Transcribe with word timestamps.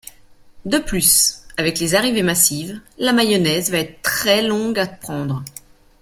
De 0.65 0.79
plus, 0.79 1.41
avec 1.57 1.77
les 1.77 1.93
arrivées 1.93 2.23
massives, 2.23 2.81
la 2.97 3.13
mayonnaise 3.13 3.69
va 3.69 3.77
être 3.77 4.01
très 4.01 4.41
longue 4.41 4.79
à 4.79 4.87
prendre. 4.87 5.43